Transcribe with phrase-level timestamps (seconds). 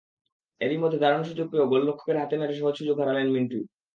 [0.61, 3.59] এরই মধ্যে দারুণ সুযোগ পেয়েও গোলরক্ষকের হাতে মেরে সহজ সুযোগ হারালেন মিন্টু।